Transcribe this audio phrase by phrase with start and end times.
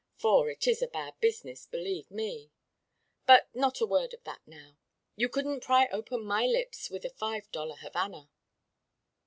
[0.17, 2.49] For it is a bad business believe me.
[3.27, 4.79] But not a word of that now.
[5.15, 8.31] You couldn't pry open my lips with a five dollar Havana."